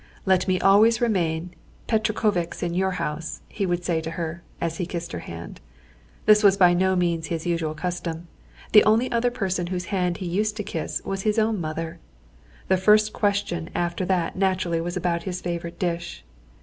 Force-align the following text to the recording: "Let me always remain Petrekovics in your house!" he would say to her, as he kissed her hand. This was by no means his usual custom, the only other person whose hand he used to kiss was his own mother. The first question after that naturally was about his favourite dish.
"Let 0.25 0.47
me 0.47 0.59
always 0.59 0.99
remain 0.99 1.51
Petrekovics 1.87 2.63
in 2.63 2.73
your 2.73 2.93
house!" 2.97 3.41
he 3.47 3.67
would 3.67 3.85
say 3.85 4.01
to 4.01 4.09
her, 4.09 4.41
as 4.59 4.77
he 4.77 4.87
kissed 4.87 5.11
her 5.11 5.19
hand. 5.19 5.61
This 6.25 6.41
was 6.41 6.57
by 6.57 6.73
no 6.73 6.95
means 6.95 7.27
his 7.27 7.45
usual 7.45 7.75
custom, 7.75 8.27
the 8.71 8.83
only 8.83 9.11
other 9.11 9.29
person 9.29 9.67
whose 9.67 9.85
hand 9.93 10.17
he 10.17 10.25
used 10.25 10.57
to 10.57 10.63
kiss 10.63 11.03
was 11.05 11.21
his 11.21 11.37
own 11.37 11.61
mother. 11.61 11.99
The 12.67 12.77
first 12.77 13.13
question 13.13 13.69
after 13.75 14.03
that 14.05 14.35
naturally 14.35 14.81
was 14.81 14.97
about 14.97 15.21
his 15.21 15.39
favourite 15.39 15.77
dish. 15.77 16.25